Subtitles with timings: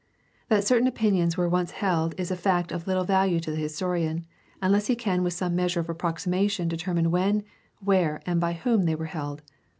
[0.49, 4.25] That certain opinions were once held is a fact of Httle value to the historian
[4.59, 7.43] unless he can with some measure of approximation' determine when,
[7.81, 9.43] where, and by whom they were held.